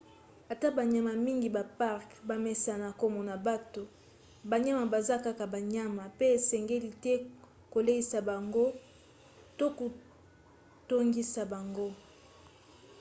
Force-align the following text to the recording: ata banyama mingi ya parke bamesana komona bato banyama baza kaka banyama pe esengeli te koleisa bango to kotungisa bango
ata 0.53 0.67
banyama 0.77 1.13
mingi 1.25 1.49
ya 1.57 1.63
parke 1.79 2.15
bamesana 2.27 2.87
komona 3.01 3.33
bato 3.47 3.83
banyama 4.49 4.83
baza 4.93 5.15
kaka 5.25 5.45
banyama 5.55 6.03
pe 6.17 6.25
esengeli 6.37 6.89
te 7.03 7.13
koleisa 7.73 8.17
bango 8.29 8.65
to 9.57 9.65
kotungisa 9.77 11.41
bango 11.53 11.87